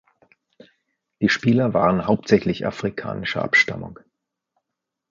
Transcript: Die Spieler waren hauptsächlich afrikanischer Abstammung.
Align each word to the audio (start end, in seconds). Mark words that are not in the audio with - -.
Die 1.21 1.29
Spieler 1.29 1.75
waren 1.75 2.07
hauptsächlich 2.07 2.65
afrikanischer 2.65 3.43
Abstammung. 3.43 3.99